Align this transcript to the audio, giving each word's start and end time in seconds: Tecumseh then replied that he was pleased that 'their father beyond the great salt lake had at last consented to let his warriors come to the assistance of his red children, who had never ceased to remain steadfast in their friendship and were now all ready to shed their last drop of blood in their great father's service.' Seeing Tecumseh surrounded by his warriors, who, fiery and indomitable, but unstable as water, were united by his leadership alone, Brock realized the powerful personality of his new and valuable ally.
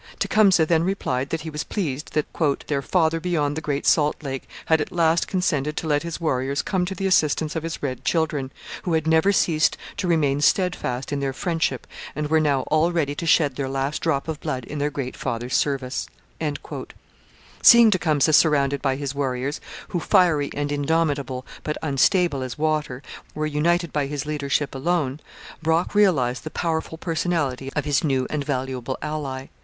Tecumseh 0.17 0.65
then 0.65 0.83
replied 0.83 1.29
that 1.29 1.41
he 1.41 1.51
was 1.51 1.63
pleased 1.63 2.13
that 2.13 2.25
'their 2.65 2.81
father 2.81 3.19
beyond 3.19 3.55
the 3.55 3.61
great 3.61 3.85
salt 3.85 4.15
lake 4.23 4.49
had 4.65 4.81
at 4.81 4.91
last 4.91 5.27
consented 5.27 5.77
to 5.77 5.85
let 5.85 6.01
his 6.01 6.19
warriors 6.19 6.63
come 6.63 6.85
to 6.85 6.95
the 6.95 7.05
assistance 7.05 7.55
of 7.55 7.61
his 7.61 7.83
red 7.83 8.03
children, 8.03 8.51
who 8.81 8.93
had 8.93 9.05
never 9.05 9.31
ceased 9.31 9.77
to 9.97 10.07
remain 10.07 10.41
steadfast 10.41 11.13
in 11.13 11.19
their 11.19 11.33
friendship 11.33 11.85
and 12.15 12.31
were 12.31 12.39
now 12.39 12.61
all 12.61 12.91
ready 12.91 13.13
to 13.13 13.27
shed 13.27 13.55
their 13.57 13.69
last 13.69 14.01
drop 14.01 14.27
of 14.27 14.39
blood 14.39 14.65
in 14.65 14.79
their 14.79 14.89
great 14.89 15.15
father's 15.15 15.55
service.' 15.55 16.07
Seeing 17.61 17.91
Tecumseh 17.91 18.33
surrounded 18.33 18.81
by 18.81 18.95
his 18.95 19.13
warriors, 19.13 19.61
who, 19.89 19.99
fiery 19.99 20.49
and 20.55 20.71
indomitable, 20.71 21.45
but 21.63 21.77
unstable 21.83 22.41
as 22.41 22.57
water, 22.57 23.03
were 23.35 23.45
united 23.45 23.93
by 23.93 24.07
his 24.07 24.25
leadership 24.25 24.73
alone, 24.73 25.19
Brock 25.61 25.93
realized 25.93 26.43
the 26.43 26.49
powerful 26.49 26.97
personality 26.97 27.71
of 27.75 27.85
his 27.85 28.03
new 28.03 28.25
and 28.31 28.43
valuable 28.43 28.97
ally. 29.03 29.45